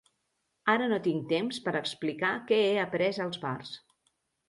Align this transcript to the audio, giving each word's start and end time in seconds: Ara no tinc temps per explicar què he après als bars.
Ara 0.73 0.87
no 0.93 0.99
tinc 1.09 1.27
temps 1.35 1.61
per 1.67 1.75
explicar 1.83 2.33
què 2.51 2.61
he 2.65 2.75
après 2.89 3.25
als 3.29 3.43
bars. 3.49 3.79